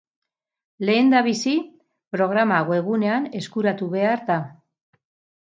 Lehendabizi, 0.89 1.53
programa 2.15 2.57
webgunean 2.71 3.29
eskuratu 3.43 3.93
behar 3.99 4.27
da. 4.33 4.41